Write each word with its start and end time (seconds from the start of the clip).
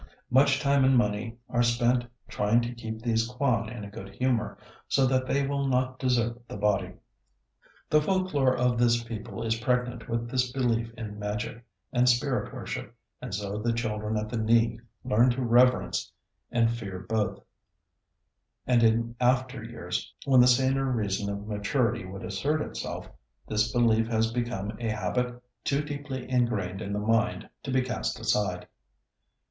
Much 0.31 0.59
time 0.59 0.83
and 0.83 0.97
money 0.97 1.37
are 1.47 1.61
spent 1.61 2.03
trying 2.27 2.59
to 2.59 2.73
keep 2.73 3.03
these 3.03 3.27
kwan 3.27 3.69
in 3.69 3.83
a 3.83 3.87
good 3.91 4.09
humor, 4.15 4.57
so 4.87 5.05
that 5.05 5.27
they 5.27 5.45
will 5.45 5.67
not 5.67 5.99
desert 5.99 6.41
the 6.47 6.57
body.... 6.57 6.93
The 7.87 8.01
folk 8.01 8.33
lore 8.33 8.57
of 8.57 8.79
this 8.79 9.03
people 9.03 9.43
is 9.43 9.59
pregnant 9.59 10.09
with 10.09 10.27
this 10.27 10.51
belief 10.51 10.91
in 10.97 11.19
magic 11.19 11.63
and 11.93 12.09
spirit 12.09 12.51
worship, 12.51 12.95
and 13.21 13.31
so 13.31 13.59
the 13.59 13.73
children 13.73 14.17
at 14.17 14.27
the 14.29 14.37
knee 14.39 14.79
learn 15.05 15.29
to 15.29 15.43
reverence 15.45 16.11
and 16.51 16.71
fear 16.71 17.05
both, 17.07 17.39
and 18.65 18.81
in 18.81 19.15
after 19.21 19.63
years 19.63 20.11
when 20.25 20.41
the 20.41 20.47
saner 20.47 20.85
reason 20.85 21.29
of 21.29 21.47
maturity 21.47 22.05
would 22.05 22.23
assert 22.23 22.61
itself, 22.63 23.07
this 23.47 23.71
belief 23.71 24.07
has 24.07 24.31
become 24.33 24.75
a 24.79 24.89
habit 24.89 25.39
too 25.63 25.83
deeply 25.83 26.27
ingrained 26.27 26.81
in 26.81 26.91
the 26.91 26.97
mind 26.97 27.47
to 27.61 27.71
be 27.71 27.83
cast 27.83 28.19
aside. 28.19 28.67